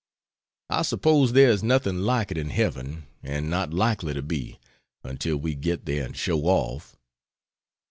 [0.71, 4.57] I suppose there is nothing like it in heaven; and not likely to be,
[5.03, 6.95] until we get there and show off.